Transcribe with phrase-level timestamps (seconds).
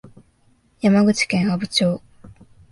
[0.81, 2.01] 山口県阿武町